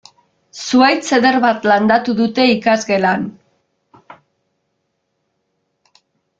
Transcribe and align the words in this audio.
Zuhaitz 0.59 1.11
eder 1.17 1.37
bat 1.43 1.67
landatu 1.73 2.15
dute 2.21 2.47
ikasgelan. 2.53 3.29